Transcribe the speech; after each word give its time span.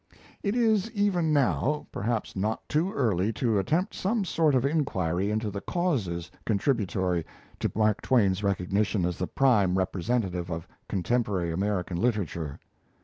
It 0.41 0.55
is, 0.55 0.89
even 0.93 1.31
now, 1.31 1.85
perhaps 1.91 2.35
not 2.35 2.67
too 2.67 2.91
early 2.91 3.31
to 3.33 3.59
attempt 3.59 3.93
some 3.93 4.25
sort 4.25 4.55
of 4.55 4.65
inquiry 4.65 5.29
into 5.29 5.51
the 5.51 5.61
causes 5.61 6.31
contributory 6.43 7.23
to 7.59 7.71
Mark 7.75 8.01
Twain's 8.01 8.41
recognition 8.41 9.05
as 9.05 9.19
the 9.19 9.27
prime 9.27 9.77
representative 9.77 10.49
of 10.49 10.67
contemporary 10.89 11.51
American 11.51 11.97
literature. 12.01 12.57